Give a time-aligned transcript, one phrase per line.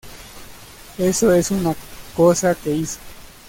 [0.97, 1.75] Eso es una
[2.17, 2.97] cosa que hizo".